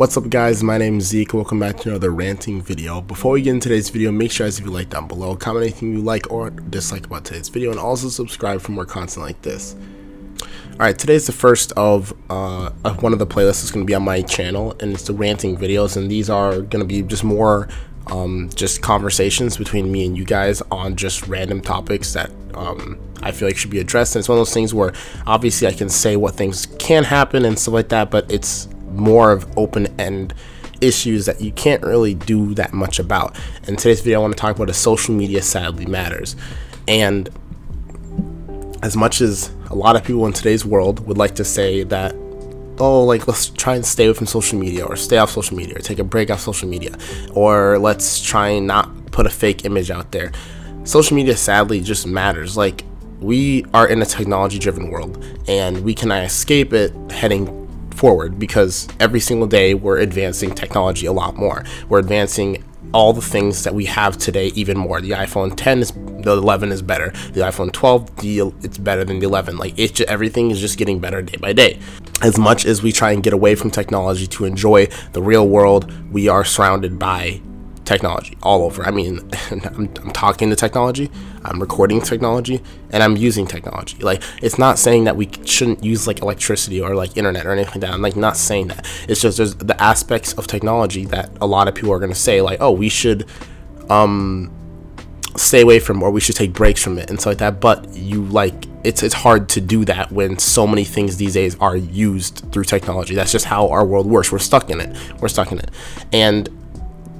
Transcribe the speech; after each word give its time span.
What's 0.00 0.16
up 0.16 0.30
guys, 0.30 0.62
my 0.62 0.78
name 0.78 0.96
is 0.96 1.08
Zeke, 1.08 1.34
welcome 1.34 1.60
back 1.60 1.76
to 1.80 1.90
another 1.90 2.10
ranting 2.10 2.62
video. 2.62 3.02
Before 3.02 3.32
we 3.32 3.42
get 3.42 3.50
into 3.50 3.68
today's 3.68 3.90
video, 3.90 4.10
make 4.10 4.30
sure 4.30 4.46
as 4.46 4.58
if 4.58 4.64
you 4.64 4.70
like 4.70 4.88
down 4.88 5.06
below, 5.06 5.36
comment 5.36 5.64
anything 5.64 5.92
you 5.92 6.00
like 6.00 6.32
or 6.32 6.48
dislike 6.48 7.04
about 7.04 7.26
today's 7.26 7.50
video, 7.50 7.70
and 7.70 7.78
also 7.78 8.08
subscribe 8.08 8.62
for 8.62 8.72
more 8.72 8.86
content 8.86 9.26
like 9.26 9.42
this. 9.42 9.76
Alright, 10.72 10.98
today's 10.98 11.26
the 11.26 11.32
first 11.32 11.72
of 11.72 12.14
uh, 12.30 12.70
one 13.00 13.12
of 13.12 13.18
the 13.18 13.26
playlists 13.26 13.60
that's 13.60 13.70
going 13.70 13.84
to 13.84 13.86
be 13.86 13.94
on 13.94 14.02
my 14.02 14.22
channel, 14.22 14.74
and 14.80 14.94
it's 14.94 15.06
the 15.06 15.12
ranting 15.12 15.54
videos, 15.54 15.98
and 15.98 16.10
these 16.10 16.30
are 16.30 16.62
going 16.62 16.80
to 16.80 16.86
be 16.86 17.02
just 17.02 17.22
more 17.22 17.68
um, 18.06 18.48
just 18.54 18.80
conversations 18.80 19.58
between 19.58 19.92
me 19.92 20.06
and 20.06 20.16
you 20.16 20.24
guys 20.24 20.62
on 20.70 20.96
just 20.96 21.28
random 21.28 21.60
topics 21.60 22.14
that 22.14 22.30
um, 22.54 22.98
I 23.22 23.32
feel 23.32 23.48
like 23.48 23.58
should 23.58 23.70
be 23.70 23.80
addressed. 23.80 24.16
And 24.16 24.22
it's 24.22 24.30
one 24.30 24.38
of 24.38 24.40
those 24.40 24.54
things 24.54 24.72
where 24.72 24.94
obviously 25.26 25.68
I 25.68 25.72
can 25.72 25.90
say 25.90 26.16
what 26.16 26.36
things 26.36 26.68
can 26.78 27.04
happen 27.04 27.44
and 27.44 27.58
stuff 27.58 27.74
like 27.74 27.90
that, 27.90 28.10
but 28.10 28.32
it's 28.32 28.66
more 28.90 29.32
of 29.32 29.46
open 29.56 29.86
end 29.98 30.34
issues 30.80 31.26
that 31.26 31.40
you 31.40 31.52
can't 31.52 31.82
really 31.82 32.14
do 32.14 32.54
that 32.54 32.72
much 32.72 32.98
about. 32.98 33.36
In 33.68 33.76
today's 33.76 34.00
video, 34.00 34.20
I 34.20 34.22
want 34.22 34.36
to 34.36 34.40
talk 34.40 34.56
about 34.56 34.70
a 34.70 34.74
social 34.74 35.14
media 35.14 35.42
sadly 35.42 35.86
matters. 35.86 36.36
And 36.88 37.28
as 38.82 38.96
much 38.96 39.20
as 39.20 39.50
a 39.68 39.74
lot 39.74 39.96
of 39.96 40.04
people 40.04 40.26
in 40.26 40.32
today's 40.32 40.64
world 40.64 41.06
would 41.06 41.18
like 41.18 41.34
to 41.36 41.44
say 41.44 41.82
that, 41.84 42.14
oh, 42.78 43.04
like 43.04 43.28
let's 43.28 43.50
try 43.50 43.74
and 43.74 43.84
stay 43.84 44.06
away 44.06 44.14
from 44.14 44.26
social 44.26 44.58
media 44.58 44.84
or 44.84 44.96
stay 44.96 45.18
off 45.18 45.30
social 45.30 45.56
media 45.56 45.76
or 45.76 45.80
take 45.80 45.98
a 45.98 46.04
break 46.04 46.30
off 46.30 46.40
social 46.40 46.68
media 46.68 46.96
or 47.34 47.78
let's 47.78 48.22
try 48.22 48.48
and 48.48 48.66
not 48.66 49.12
put 49.12 49.26
a 49.26 49.30
fake 49.30 49.64
image 49.64 49.90
out 49.90 50.12
there. 50.12 50.32
Social 50.84 51.14
media 51.14 51.36
sadly 51.36 51.80
just 51.80 52.06
matters. 52.06 52.56
Like, 52.56 52.84
we 53.20 53.66
are 53.74 53.86
in 53.86 54.00
a 54.00 54.06
technology 54.06 54.58
driven 54.58 54.88
world 54.88 55.22
and 55.46 55.84
we 55.84 55.94
cannot 55.94 56.24
escape 56.24 56.72
it 56.72 56.90
heading 57.12 57.59
forward 58.00 58.38
because 58.38 58.88
every 58.98 59.20
single 59.20 59.46
day 59.46 59.74
we're 59.74 59.98
advancing 59.98 60.54
technology 60.54 61.04
a 61.04 61.12
lot 61.12 61.36
more. 61.36 61.64
We're 61.90 61.98
advancing 61.98 62.64
all 62.94 63.12
the 63.12 63.20
things 63.20 63.62
that 63.64 63.74
we 63.74 63.84
have 63.84 64.16
today 64.16 64.46
even 64.54 64.78
more. 64.78 65.02
The 65.02 65.10
iPhone 65.10 65.52
10 65.54 65.80
is 65.80 65.92
the 65.92 66.32
11 66.32 66.72
is 66.72 66.80
better. 66.80 67.10
The 67.32 67.42
iPhone 67.42 67.70
12 67.72 68.16
the 68.16 68.38
it's 68.62 68.78
better 68.78 69.04
than 69.04 69.18
the 69.18 69.26
11. 69.26 69.58
Like 69.58 69.78
it's 69.78 69.92
just, 69.92 70.08
everything 70.08 70.50
is 70.50 70.60
just 70.60 70.78
getting 70.78 70.98
better 70.98 71.20
day 71.20 71.36
by 71.38 71.52
day. 71.52 71.78
As 72.22 72.38
much 72.38 72.64
as 72.64 72.82
we 72.82 72.90
try 72.90 73.12
and 73.12 73.22
get 73.22 73.34
away 73.34 73.54
from 73.54 73.70
technology 73.70 74.26
to 74.28 74.46
enjoy 74.46 74.86
the 75.12 75.22
real 75.22 75.46
world, 75.46 75.92
we 76.10 76.26
are 76.26 76.44
surrounded 76.44 76.98
by 76.98 77.42
technology 77.84 78.36
all 78.42 78.62
over. 78.62 78.84
I 78.84 78.90
mean, 78.90 79.18
I'm, 79.50 79.90
I'm, 79.96 80.12
talking 80.12 80.50
to 80.50 80.56
technology, 80.56 81.10
I'm 81.44 81.60
recording 81.60 82.00
technology, 82.00 82.62
and 82.90 83.02
I'm 83.02 83.16
using 83.16 83.46
technology. 83.46 83.98
Like, 83.98 84.22
it's 84.42 84.58
not 84.58 84.78
saying 84.78 85.04
that 85.04 85.16
we 85.16 85.28
shouldn't 85.44 85.82
use 85.82 86.06
like 86.06 86.20
electricity 86.20 86.80
or 86.80 86.94
like 86.94 87.16
internet 87.16 87.46
or 87.46 87.52
anything 87.52 87.72
like 87.72 87.80
that. 87.80 87.90
I'm 87.90 88.02
like 88.02 88.16
not 88.16 88.36
saying 88.36 88.68
that. 88.68 88.86
It's 89.08 89.20
just 89.20 89.38
there's 89.38 89.54
the 89.56 89.80
aspects 89.82 90.32
of 90.34 90.46
technology 90.46 91.04
that 91.06 91.30
a 91.40 91.46
lot 91.46 91.68
of 91.68 91.74
people 91.74 91.92
are 91.92 91.98
gonna 91.98 92.14
say 92.14 92.40
like, 92.40 92.60
oh, 92.60 92.70
we 92.72 92.88
should 92.88 93.26
um 93.88 94.52
stay 95.36 95.60
away 95.60 95.78
from 95.78 96.02
or 96.02 96.10
we 96.10 96.20
should 96.20 96.36
take 96.36 96.52
breaks 96.52 96.82
from 96.82 96.98
it 96.98 97.08
and 97.08 97.20
stuff 97.20 97.32
like 97.32 97.38
that. 97.38 97.60
But 97.60 97.94
you 97.94 98.24
like 98.24 98.54
it's 98.84 99.02
it's 99.02 99.14
hard 99.14 99.48
to 99.50 99.60
do 99.60 99.84
that 99.84 100.10
when 100.12 100.38
so 100.38 100.66
many 100.66 100.84
things 100.84 101.16
these 101.16 101.34
days 101.34 101.56
are 101.60 101.76
used 101.76 102.44
through 102.52 102.64
technology. 102.64 103.14
That's 103.14 103.32
just 103.32 103.44
how 103.44 103.68
our 103.68 103.84
world 103.84 104.06
works. 104.06 104.32
We're 104.32 104.38
stuck 104.38 104.70
in 104.70 104.80
it. 104.80 104.96
We're 105.20 105.28
stuck 105.28 105.52
in 105.52 105.58
it. 105.58 105.70
And 106.12 106.48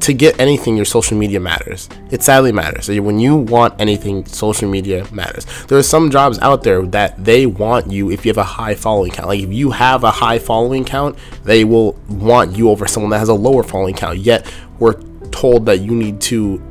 to 0.00 0.14
get 0.14 0.40
anything, 0.40 0.76
your 0.76 0.86
social 0.86 1.16
media 1.16 1.38
matters. 1.40 1.88
It 2.10 2.22
sadly 2.22 2.52
matters. 2.52 2.88
When 2.88 3.18
you 3.18 3.36
want 3.36 3.78
anything, 3.80 4.24
social 4.24 4.68
media 4.68 5.06
matters. 5.12 5.46
There 5.66 5.78
are 5.78 5.82
some 5.82 6.10
jobs 6.10 6.38
out 6.38 6.62
there 6.62 6.82
that 6.82 7.22
they 7.22 7.46
want 7.46 7.90
you 7.90 8.10
if 8.10 8.24
you 8.24 8.30
have 8.30 8.38
a 8.38 8.44
high 8.44 8.74
following 8.74 9.12
count. 9.12 9.28
Like 9.28 9.40
if 9.40 9.52
you 9.52 9.70
have 9.70 10.02
a 10.04 10.10
high 10.10 10.38
following 10.38 10.84
count, 10.84 11.18
they 11.44 11.64
will 11.64 11.92
want 12.08 12.56
you 12.56 12.70
over 12.70 12.86
someone 12.86 13.10
that 13.10 13.18
has 13.18 13.28
a 13.28 13.34
lower 13.34 13.62
following 13.62 13.94
count. 13.94 14.18
Yet 14.18 14.50
we're 14.78 15.00
told 15.30 15.66
that 15.66 15.80
you 15.80 15.92
need 15.92 16.20
to 16.22 16.62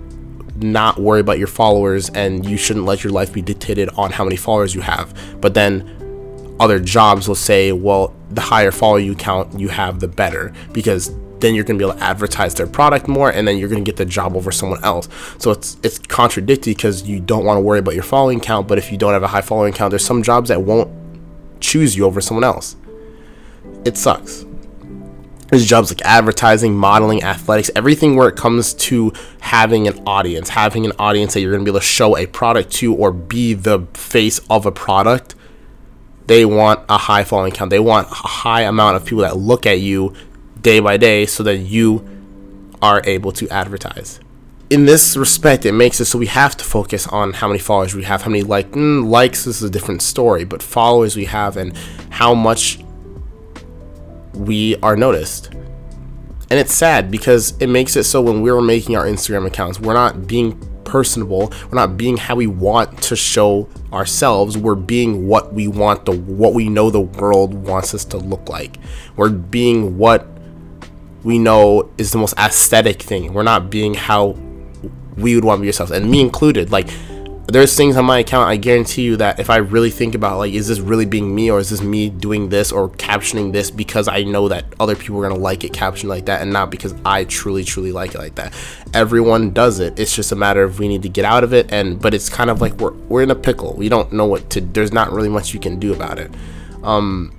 not 0.55 0.99
worry 0.99 1.21
about 1.21 1.37
your 1.37 1.47
followers 1.47 2.09
and 2.09 2.45
you 2.45 2.57
shouldn't 2.57 2.85
let 2.85 3.03
your 3.03 3.13
life 3.13 3.31
be 3.31 3.41
dictated 3.41 3.89
on 3.89 4.11
how 4.11 4.23
many 4.23 4.35
followers 4.35 4.73
you 4.73 4.81
have. 4.81 5.13
But 5.39 5.53
then 5.53 6.57
other 6.59 6.79
jobs 6.79 7.27
will 7.27 7.35
say, 7.35 7.71
well, 7.71 8.13
the 8.31 8.41
higher 8.41 8.71
follow 8.71 8.97
you 8.97 9.15
count 9.15 9.57
you 9.59 9.69
have, 9.69 9.99
the 9.99 10.07
better 10.07 10.51
because 10.73 11.13
then 11.41 11.55
you're 11.55 11.63
going 11.63 11.77
to 11.77 11.85
be 11.85 11.89
able 11.89 11.99
to 11.99 12.03
advertise 12.03 12.55
their 12.55 12.67
product 12.67 13.07
more 13.07 13.29
and 13.29 13.47
then 13.47 13.57
you're 13.57 13.69
going 13.69 13.83
to 13.83 13.89
get 13.89 13.97
the 13.97 14.05
job 14.05 14.35
over 14.35 14.51
someone 14.51 14.83
else. 14.83 15.07
So 15.37 15.51
it's 15.51 15.77
it's 15.83 15.99
contradictory 15.99 16.73
because 16.73 17.07
you 17.07 17.19
don't 17.19 17.45
want 17.45 17.57
to 17.57 17.61
worry 17.61 17.79
about 17.79 17.93
your 17.93 18.03
following 18.03 18.39
count 18.39 18.67
but 18.67 18.77
if 18.77 18.91
you 18.91 18.97
don't 18.97 19.13
have 19.13 19.23
a 19.23 19.27
high 19.27 19.41
following 19.41 19.73
count 19.73 19.91
there's 19.91 20.05
some 20.05 20.23
jobs 20.23 20.49
that 20.49 20.61
won't 20.61 20.91
choose 21.59 21.95
you 21.95 22.05
over 22.05 22.21
someone 22.21 22.43
else. 22.43 22.75
It 23.85 23.97
sucks. 23.97 24.45
There's 25.47 25.65
jobs 25.65 25.89
like 25.89 26.01
advertising 26.03 26.75
modeling 26.75 27.23
athletics 27.23 27.71
everything 27.75 28.15
where 28.15 28.29
it 28.29 28.35
comes 28.35 28.73
to 28.75 29.11
having 29.39 29.87
an 29.87 29.97
audience 30.05 30.49
having 30.49 30.85
an 30.85 30.91
audience 30.99 31.33
that 31.33 31.41
you're 31.41 31.51
going 31.51 31.65
to 31.65 31.71
be 31.71 31.75
able 31.75 31.79
to 31.79 31.85
show 31.85 32.15
a 32.15 32.27
product 32.27 32.71
to 32.73 32.93
or 32.93 33.11
be 33.11 33.55
the 33.55 33.87
face 33.93 34.39
of 34.49 34.67
a 34.67 34.71
product 34.71 35.33
they 36.29 36.45
want 36.45 36.81
a 36.87 36.97
high 36.99 37.23
following 37.23 37.51
count. 37.51 37.71
They 37.71 37.79
want 37.79 38.07
a 38.07 38.13
high 38.13 38.61
amount 38.61 38.97
of 38.97 39.03
people 39.03 39.23
that 39.23 39.35
look 39.35 39.65
at 39.65 39.79
you 39.79 40.13
day 40.61 40.79
by 40.79 40.97
day 40.97 41.25
so 41.25 41.43
that 41.43 41.57
you 41.57 42.07
are 42.81 43.01
able 43.05 43.31
to 43.33 43.47
advertise. 43.49 44.19
In 44.69 44.85
this 44.85 45.17
respect, 45.17 45.65
it 45.65 45.71
makes 45.71 45.99
it 45.99 46.05
so 46.05 46.19
we 46.19 46.27
have 46.27 46.55
to 46.57 46.63
focus 46.63 47.07
on 47.07 47.33
how 47.33 47.47
many 47.47 47.59
followers 47.59 47.95
we 47.95 48.03
have, 48.03 48.21
how 48.21 48.29
many 48.29 48.43
like 48.43 48.71
mm, 48.71 49.07
likes 49.07 49.47
is 49.47 49.63
a 49.63 49.69
different 49.69 50.01
story, 50.01 50.43
but 50.43 50.61
followers 50.61 51.15
we 51.15 51.25
have 51.25 51.57
and 51.57 51.75
how 52.11 52.35
much 52.35 52.79
we 54.33 54.75
are 54.77 54.95
noticed. 54.95 55.47
And 56.51 56.59
it's 56.59 56.73
sad 56.73 57.11
because 57.11 57.57
it 57.59 57.67
makes 57.67 57.95
it 57.95 58.03
so 58.03 58.21
when 58.21 58.41
we're 58.41 58.61
making 58.61 58.95
our 58.95 59.05
Instagram 59.05 59.45
accounts, 59.45 59.79
we're 59.79 59.93
not 59.93 60.27
being 60.27 60.59
personable. 60.83 61.53
We're 61.69 61.75
not 61.75 61.97
being 61.97 62.17
how 62.17 62.35
we 62.35 62.47
want 62.47 63.01
to 63.03 63.15
show 63.15 63.69
ourselves. 63.93 64.57
We're 64.57 64.75
being 64.75 65.27
what 65.27 65.53
we 65.53 65.67
want 65.67 66.05
the 66.05 66.13
what 66.13 66.53
we 66.53 66.67
know 66.69 66.89
the 66.89 67.01
world 67.01 67.53
wants 67.53 67.93
us 67.93 68.03
to 68.05 68.17
look 68.17 68.49
like. 68.49 68.77
We're 69.15 69.29
being 69.29 69.97
what 69.97 70.27
we 71.23 71.37
know 71.37 71.89
is 71.97 72.11
the 72.11 72.17
most 72.17 72.37
aesthetic 72.37 73.01
thing. 73.01 73.33
We're 73.33 73.43
not 73.43 73.69
being 73.69 73.93
how 73.93 74.37
we 75.17 75.35
would 75.35 75.43
want 75.43 75.59
to 75.59 75.61
be 75.61 75.67
ourselves, 75.67 75.91
and 75.91 76.09
me 76.09 76.21
included. 76.21 76.71
Like, 76.71 76.89
there's 77.47 77.75
things 77.75 77.97
on 77.97 78.05
my 78.05 78.19
account. 78.19 78.47
I 78.47 78.57
guarantee 78.57 79.01
you 79.01 79.17
that 79.17 79.39
if 79.39 79.49
I 79.49 79.57
really 79.57 79.89
think 79.89 80.13
about 80.13 80.37
like, 80.37 80.53
is 80.53 80.67
this 80.67 80.79
really 80.79 81.05
being 81.05 81.33
me, 81.33 81.49
or 81.49 81.59
is 81.59 81.69
this 81.69 81.81
me 81.81 82.09
doing 82.09 82.49
this 82.49 82.71
or 82.71 82.89
captioning 82.89 83.51
this 83.51 83.71
because 83.71 84.07
I 84.07 84.23
know 84.23 84.47
that 84.49 84.65
other 84.79 84.95
people 84.95 85.19
are 85.19 85.27
gonna 85.27 85.41
like 85.41 85.63
it 85.63 85.73
captioned 85.73 86.09
like 86.09 86.25
that, 86.25 86.41
and 86.41 86.53
not 86.53 86.69
because 86.69 86.93
I 87.05 87.25
truly, 87.25 87.63
truly 87.63 87.91
like 87.91 88.13
it 88.13 88.19
like 88.19 88.35
that. 88.35 88.53
Everyone 88.93 89.51
does 89.51 89.79
it. 89.79 89.99
It's 89.99 90.15
just 90.15 90.31
a 90.31 90.35
matter 90.35 90.63
of 90.63 90.79
we 90.79 90.87
need 90.87 91.01
to 91.03 91.09
get 91.09 91.25
out 91.25 91.43
of 91.43 91.53
it, 91.53 91.71
and 91.71 91.99
but 91.99 92.13
it's 92.13 92.29
kind 92.29 92.49
of 92.49 92.61
like 92.61 92.73
we're 92.73 92.93
we're 92.93 93.23
in 93.23 93.31
a 93.31 93.35
pickle. 93.35 93.73
We 93.73 93.89
don't 93.89 94.13
know 94.13 94.25
what 94.25 94.49
to. 94.51 94.61
There's 94.61 94.93
not 94.93 95.11
really 95.11 95.29
much 95.29 95.53
you 95.53 95.59
can 95.59 95.79
do 95.79 95.91
about 95.93 96.19
it. 96.19 96.31
Um, 96.83 97.33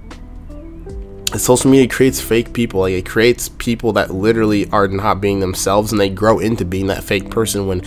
social 1.39 1.71
media 1.71 1.89
creates 1.89 2.21
fake 2.21 2.53
people. 2.53 2.81
Like 2.81 2.93
it 2.93 3.07
creates 3.07 3.49
people 3.49 3.93
that 3.95 4.13
literally 4.13 4.69
are 4.71 4.89
not 4.89 5.21
being 5.21 5.41
themselves 5.41 5.93
and 5.93 6.01
they 6.01 6.09
grow 6.09 6.39
into 6.39 6.65
being 6.65 6.89
that 6.89 7.05
fake 7.05 7.31
person 7.31 7.67
when 7.67 7.83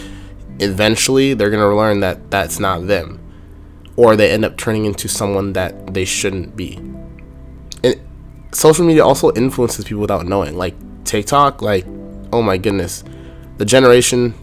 eventually 0.59 1.33
they're 1.33 1.49
to 1.49 1.75
learn 1.75 1.99
that 2.01 2.31
that's 2.31 2.59
not 2.59 2.87
them. 2.87 3.19
Or 3.95 4.15
they 4.15 4.31
end 4.31 4.45
up 4.45 4.57
turning 4.57 4.85
into 4.85 5.07
someone 5.07 5.53
that 5.53 5.93
they 5.93 6.05
shouldn't 6.05 6.55
be. 6.55 6.79
And 7.83 7.99
social 8.51 8.85
media 8.85 9.05
also 9.05 9.31
influences 9.33 9.85
people 9.85 10.01
without 10.01 10.25
knowing. 10.25 10.57
Like 10.57 10.75
tiktok 11.03 11.61
like 11.61 11.85
oh 12.31 12.41
my 12.41 12.57
goodness. 12.57 13.03
The 13.57 13.65
generation 13.65 14.33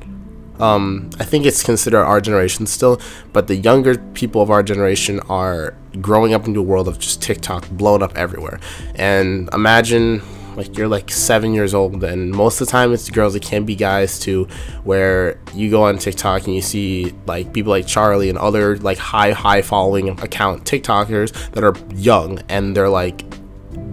um, 0.60 1.10
I 1.18 1.24
think 1.24 1.46
it's 1.46 1.62
considered 1.62 2.04
our 2.04 2.20
generation 2.20 2.66
still, 2.66 3.00
but 3.32 3.46
the 3.46 3.56
younger 3.56 3.98
people 3.98 4.42
of 4.42 4.50
our 4.50 4.62
generation 4.62 5.20
are 5.28 5.74
growing 6.00 6.34
up 6.34 6.46
into 6.46 6.60
a 6.60 6.62
world 6.62 6.86
of 6.86 6.98
just 6.98 7.22
TikTok 7.22 7.68
blown 7.70 8.02
up 8.02 8.16
everywhere. 8.16 8.60
And 8.94 9.48
imagine 9.52 10.22
like 10.56 10.76
you're 10.76 10.88
like 10.88 11.10
seven 11.10 11.54
years 11.54 11.74
old 11.74 12.02
and 12.02 12.32
most 12.32 12.60
of 12.60 12.66
the 12.66 12.70
time 12.70 12.92
it's 12.92 13.08
girls 13.08 13.34
it 13.34 13.42
can 13.42 13.64
be 13.64 13.74
guys 13.76 14.18
too 14.18 14.46
where 14.82 15.38
you 15.54 15.70
go 15.70 15.84
on 15.84 15.96
tiktok 15.96 16.44
and 16.44 16.54
you 16.54 16.60
see 16.60 17.14
like 17.26 17.52
people 17.52 17.70
like 17.70 17.86
Charli 17.86 18.28
and 18.28 18.36
other 18.36 18.76
like 18.78 18.98
high 18.98 19.30
high 19.30 19.62
following 19.62 20.08
account 20.08 20.64
tiktokers 20.64 21.32
that 21.52 21.62
are 21.62 21.74
young 21.94 22.40
and 22.48 22.76
they're 22.76 22.88
like 22.88 23.24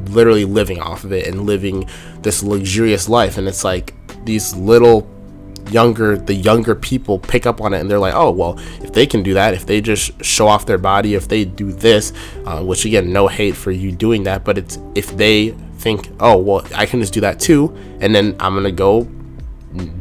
literally 0.07 0.45
living 0.45 0.79
off 0.79 1.03
of 1.03 1.11
it 1.11 1.27
and 1.27 1.45
living 1.45 1.87
this 2.23 2.41
luxurious 2.41 3.07
life 3.07 3.37
and 3.37 3.47
it's 3.47 3.63
like 3.63 3.93
these 4.25 4.55
little 4.55 5.07
younger 5.69 6.17
the 6.17 6.33
younger 6.33 6.75
people 6.75 7.19
pick 7.19 7.45
up 7.45 7.61
on 7.61 7.73
it 7.73 7.79
and 7.79 7.89
they're 7.89 7.99
like 7.99 8.13
oh 8.13 8.31
well 8.31 8.57
if 8.81 8.93
they 8.93 9.05
can 9.05 9.23
do 9.23 9.33
that 9.33 9.53
if 9.53 9.65
they 9.65 9.81
just 9.81 10.23
show 10.23 10.47
off 10.47 10.65
their 10.65 10.77
body 10.77 11.15
if 11.15 11.27
they 11.27 11.45
do 11.45 11.71
this 11.71 12.13
uh, 12.45 12.63
which 12.63 12.85
again 12.85 13.11
no 13.11 13.27
hate 13.27 13.55
for 13.55 13.71
you 13.71 13.91
doing 13.91 14.23
that 14.23 14.43
but 14.43 14.57
it's 14.57 14.79
if 14.95 15.15
they 15.17 15.49
think 15.77 16.09
oh 16.19 16.37
well 16.37 16.65
i 16.75 16.85
can 16.85 16.99
just 16.99 17.13
do 17.13 17.21
that 17.21 17.39
too 17.39 17.75
and 17.99 18.13
then 18.13 18.35
i'm 18.39 18.53
gonna 18.55 18.71
go 18.71 19.07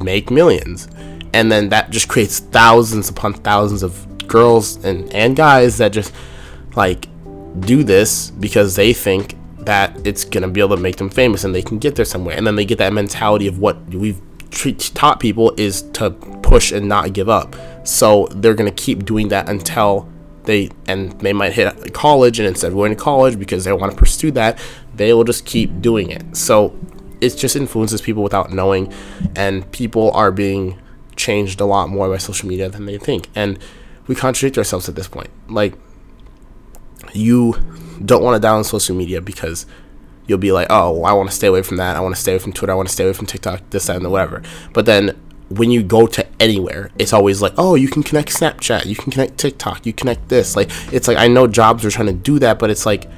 make 0.02 0.30
millions 0.30 0.88
and 1.34 1.50
then 1.50 1.68
that 1.68 1.90
just 1.90 2.08
creates 2.08 2.40
thousands 2.40 3.08
upon 3.08 3.32
thousands 3.34 3.82
of 3.82 4.06
girls 4.26 4.82
and 4.84 5.12
and 5.12 5.36
guys 5.36 5.78
that 5.78 5.92
just 5.92 6.12
like 6.76 7.08
do 7.60 7.82
this 7.82 8.30
because 8.30 8.76
they 8.76 8.92
think 8.92 9.34
that 9.58 10.06
it's 10.06 10.24
gonna 10.24 10.48
be 10.48 10.60
able 10.60 10.76
to 10.76 10.82
make 10.82 10.96
them 10.96 11.10
famous 11.10 11.44
and 11.44 11.54
they 11.54 11.62
can 11.62 11.78
get 11.78 11.96
there 11.96 12.04
somewhere. 12.04 12.36
And 12.36 12.46
then 12.46 12.56
they 12.56 12.64
get 12.64 12.78
that 12.78 12.92
mentality 12.92 13.46
of 13.46 13.58
what 13.58 13.76
we've 13.88 14.20
taught 14.50 15.20
people 15.20 15.52
is 15.56 15.82
to 15.92 16.10
push 16.10 16.72
and 16.72 16.88
not 16.88 17.12
give 17.12 17.28
up. 17.28 17.54
So 17.86 18.28
they're 18.30 18.54
gonna 18.54 18.70
keep 18.70 19.04
doing 19.04 19.28
that 19.28 19.48
until 19.48 20.08
they 20.46 20.70
and 20.86 21.12
they 21.20 21.32
might 21.32 21.52
hit 21.52 21.92
college 21.92 22.38
and 22.38 22.48
instead 22.48 22.68
of 22.68 22.74
going 22.74 22.96
to 22.96 23.00
college 23.00 23.38
because 23.38 23.64
they 23.64 23.72
want 23.72 23.92
to 23.92 23.98
pursue 23.98 24.30
that, 24.32 24.58
they 24.94 25.12
will 25.12 25.24
just 25.24 25.44
keep 25.44 25.80
doing 25.80 26.10
it. 26.10 26.36
So 26.36 26.74
it 27.20 27.36
just 27.36 27.56
influences 27.56 28.00
people 28.00 28.22
without 28.22 28.52
knowing, 28.52 28.92
and 29.34 29.70
people 29.72 30.10
are 30.12 30.30
being 30.30 30.78
changed 31.16 31.60
a 31.60 31.64
lot 31.64 31.88
more 31.88 32.08
by 32.08 32.18
social 32.18 32.48
media 32.48 32.68
than 32.68 32.86
they 32.86 32.98
think. 32.98 33.28
And 33.34 33.58
we 34.06 34.14
contradict 34.14 34.56
ourselves 34.58 34.88
at 34.88 34.94
this 34.94 35.08
point. 35.08 35.30
Like 35.48 35.74
you 37.12 37.54
don't 38.04 38.22
want 38.22 38.40
to 38.40 38.46
download 38.46 38.66
social 38.66 38.94
media 38.94 39.20
because 39.20 39.66
you'll 40.26 40.38
be 40.38 40.52
like, 40.52 40.66
oh, 40.70 41.04
I 41.04 41.12
want 41.12 41.30
to 41.30 41.34
stay 41.34 41.46
away 41.46 41.62
from 41.62 41.76
that. 41.78 41.96
I 41.96 42.00
want 42.00 42.14
to 42.14 42.20
stay 42.20 42.32
away 42.32 42.38
from 42.38 42.52
Twitter. 42.52 42.72
I 42.72 42.76
want 42.76 42.88
to 42.88 42.92
stay 42.92 43.04
away 43.04 43.12
from 43.12 43.26
TikTok, 43.26 43.68
this, 43.70 43.86
that, 43.86 43.96
and 43.96 44.10
whatever. 44.10 44.42
But 44.72 44.86
then 44.86 45.20
when 45.48 45.70
you 45.70 45.82
go 45.82 46.06
to 46.06 46.26
anywhere, 46.40 46.90
it's 46.98 47.12
always 47.12 47.40
like, 47.40 47.52
oh, 47.56 47.74
you 47.74 47.88
can 47.88 48.02
connect 48.02 48.30
Snapchat, 48.30 48.86
you 48.86 48.96
can 48.96 49.12
connect 49.12 49.38
TikTok, 49.38 49.86
you 49.86 49.92
connect 49.92 50.28
this. 50.28 50.56
Like, 50.56 50.70
it's 50.92 51.06
like, 51.06 51.18
I 51.18 51.28
know 51.28 51.46
jobs 51.46 51.84
are 51.84 51.90
trying 51.90 52.08
to 52.08 52.12
do 52.12 52.38
that, 52.40 52.58
but 52.58 52.70
it's 52.70 52.84
like, 52.84 53.08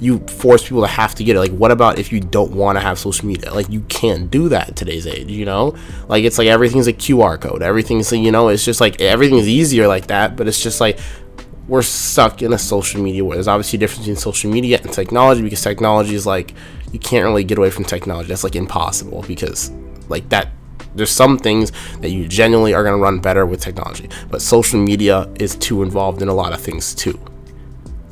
you 0.00 0.18
force 0.26 0.62
people 0.62 0.82
to 0.82 0.88
have 0.88 1.14
to 1.14 1.24
get 1.24 1.36
it. 1.36 1.38
Like, 1.38 1.52
what 1.52 1.70
about 1.70 1.98
if 1.98 2.12
you 2.12 2.20
don't 2.20 2.52
want 2.52 2.76
to 2.76 2.80
have 2.80 2.98
social 2.98 3.26
media? 3.26 3.52
Like, 3.52 3.68
you 3.70 3.80
can't 3.82 4.30
do 4.30 4.48
that 4.48 4.76
today's 4.76 5.06
age, 5.06 5.30
you 5.30 5.44
know? 5.44 5.76
Like, 6.08 6.24
it's 6.24 6.36
like 6.36 6.48
everything's 6.48 6.86
a 6.86 6.92
QR 6.92 7.40
code. 7.40 7.62
Everything's, 7.62 8.12
you 8.12 8.32
know, 8.32 8.48
it's 8.48 8.64
just 8.64 8.80
like 8.80 9.00
everything's 9.00 9.48
easier 9.48 9.86
like 9.86 10.08
that, 10.08 10.36
but 10.36 10.48
it's 10.48 10.62
just 10.62 10.80
like 10.80 10.98
we're 11.66 11.82
stuck 11.82 12.42
in 12.42 12.52
a 12.52 12.58
social 12.58 13.02
media 13.02 13.24
where 13.24 13.36
there's 13.36 13.48
obviously 13.48 13.78
a 13.78 13.80
difference 13.80 14.00
between 14.00 14.16
social 14.16 14.50
media 14.50 14.78
and 14.82 14.92
technology 14.92 15.42
because 15.42 15.62
technology 15.62 16.14
is 16.14 16.26
like 16.26 16.52
you 16.92 16.98
can't 16.98 17.24
really 17.24 17.44
get 17.44 17.58
away 17.58 17.70
from 17.70 17.84
technology. 17.84 18.28
That's 18.28 18.44
like 18.44 18.56
impossible 18.56 19.24
because 19.26 19.70
like 20.08 20.28
that 20.28 20.48
there's 20.94 21.10
some 21.10 21.38
things 21.38 21.72
that 22.00 22.10
you 22.10 22.28
genuinely 22.28 22.74
are 22.74 22.84
going 22.84 22.96
to 22.96 23.02
run 23.02 23.18
better 23.18 23.46
with 23.46 23.60
technology, 23.60 24.08
but 24.30 24.40
social 24.40 24.78
media 24.78 25.28
is 25.40 25.56
too 25.56 25.82
involved 25.82 26.22
in 26.22 26.28
a 26.28 26.34
lot 26.34 26.52
of 26.52 26.60
things 26.60 26.94
too. 26.94 27.18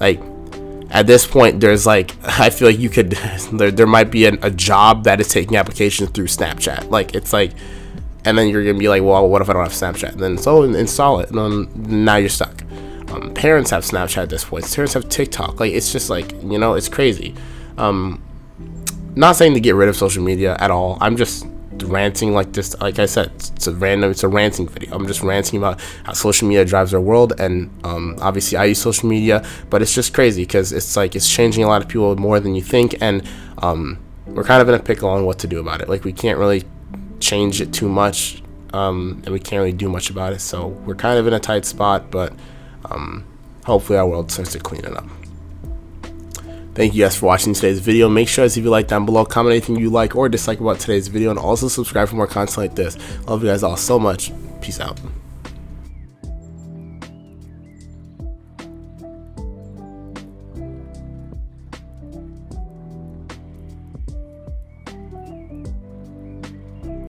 Like 0.01 0.21
at 0.91 1.07
this 1.07 1.27
point, 1.27 1.61
there's 1.61 1.87
like 1.87 2.15
I 2.41 2.51
feel 2.51 2.69
like 2.69 2.79
you 2.79 2.89
could 2.89 3.11
there, 3.53 3.71
there 3.71 3.87
might 3.87 4.11
be 4.11 4.27
an, 4.27 4.39
a 4.43 4.51
job 4.51 5.05
that 5.05 5.21
is 5.21 5.29
taking 5.29 5.57
applications 5.57 6.11
through 6.11 6.27
Snapchat. 6.27 6.91
Like 6.91 7.15
it's 7.15 7.33
like, 7.33 7.53
and 8.25 8.39
then 8.39 8.49
you're 8.49 8.65
gonna 8.65 8.79
be 8.79 8.89
like, 8.89 9.03
well, 9.03 9.29
what 9.29 9.43
if 9.43 9.51
I 9.51 9.53
don't 9.53 9.63
have 9.63 9.73
Snapchat? 9.73 10.13
And 10.13 10.21
then 10.21 10.39
so 10.39 10.63
install 10.63 11.21
it, 11.21 11.31
and 11.31 11.69
then 11.69 12.05
now 12.05 12.17
you're 12.17 12.29
stuck. 12.29 12.52
Um, 13.23 13.35
parents 13.35 13.71
have 13.71 13.85
Snapchat 13.85 14.25
at 14.25 14.31
this 14.31 14.45
point. 14.45 14.71
Parents 14.73 14.95
have 14.95 15.09
TikTok. 15.09 15.61
Like 15.61 15.73
it's 15.73 15.93
just 15.93 16.11
like 16.11 16.33
you 16.43 16.59
know, 16.59 16.75
it's 16.75 16.89
crazy. 16.89 17.35
Um, 17.79 18.23
not 19.15 19.37
saying 19.37 19.55
to 19.55 19.61
get 19.61 19.75
rid 19.75 19.89
of 19.89 19.97
social 19.97 20.23
media 20.23 20.57
at 20.59 20.71
all. 20.71 20.99
I'm 21.01 21.17
just 21.17 21.47
ranting 21.85 22.33
like 22.33 22.53
this. 22.53 22.79
Like 22.81 22.99
I 22.99 23.07
said, 23.07 23.31
it's 23.37 23.67
a 23.67 23.75
random. 23.75 24.11
It's 24.11 24.25
a 24.25 24.29
ranting 24.29 24.69
video. 24.69 24.95
I'm 24.95 25.07
just 25.07 25.23
ranting 25.23 25.59
about 25.59 25.81
how 26.05 26.13
social 26.15 26.49
media 26.49 26.65
drives 26.65 26.93
our 26.95 27.01
world, 27.01 27.35
and 27.39 27.71
um, 27.85 28.17
obviously 28.21 28.59
I 28.59 28.65
use 28.65 28.81
social 28.81 29.09
media, 29.09 29.45
but 29.71 29.83
it's 29.83 29.95
just 29.95 30.15
crazy 30.15 30.43
because 30.43 30.73
it's 30.73 30.97
like 30.97 31.15
it's 31.15 31.29
changing 31.29 31.65
a 31.65 31.69
lot 31.69 31.83
of 31.83 31.89
people 31.89 32.17
more 32.17 32.41
than 32.41 32.55
you 32.55 32.63
think, 32.63 32.97
and 33.01 33.23
um, 33.59 33.99
we're 34.27 34.45
kind 34.45 34.61
of 34.63 34.69
in 34.69 34.75
a 34.75 34.83
pickle 34.83 35.11
on 35.11 35.25
what 35.25 35.39
to 35.41 35.47
do 35.47 35.61
about 35.61 35.81
it. 35.81 35.89
Like 35.89 36.05
we 36.05 36.13
can't 36.13 36.39
really 36.39 36.65
change 37.21 37.61
it 37.61 37.73
too 37.73 37.89
much, 37.89 38.43
um, 38.73 39.23
and 39.25 39.33
we 39.33 39.39
can't 39.39 39.61
really 39.61 39.73
do 39.73 39.89
much 39.89 40.11
about 40.11 40.33
it. 40.33 40.41
So 40.41 40.69
we're 40.69 40.97
kind 40.97 41.19
of 41.19 41.27
in 41.29 41.35
a 41.35 41.41
tight 41.41 41.65
spot, 41.65 42.11
but 42.11 42.33
um, 42.91 43.25
hopefully 43.65 43.99
our 43.99 44.07
world 44.07 44.31
starts 44.31 44.53
to 44.53 44.59
clean 44.59 44.85
it 44.85 44.97
up. 44.97 45.07
Thank 46.75 46.95
you 46.95 47.05
guys 47.05 47.17
for 47.17 47.27
watching 47.27 47.53
today's 47.53 47.81
video. 47.81 48.09
Make 48.09 48.29
sure 48.29 48.45
as 48.45 48.57
if 48.57 48.65
you 48.65 48.71
like 48.71 48.89
down 48.89 49.05
below, 49.05 49.27
comment 49.27 49.53
anything 49.53 49.77
you 49.77 49.91
like 49.91 50.17
or 50.17 50.29
dislike 50.29 50.59
about 50.59 50.81
today's 50.81 51.09
video, 51.09 51.31
and 51.31 51.39
also 51.39 51.69
subscribe 51.69 52.09
for 52.09 52.17
more 52.17 52.27
content 52.27 52.57
like 52.57 52.75
this. 52.75 52.97
Love 53.27 53.43
you 53.43 53.51
guys 53.51 53.63
all 53.63 53.77
so 53.77 53.99
much. 53.99 54.33
Peace 54.63 54.81
out. 54.81 54.99